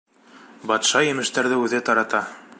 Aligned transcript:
Батша 0.71 1.03
емештәрҙе 1.11 1.61
үҙе 1.67 1.87
тарата. 1.91 2.25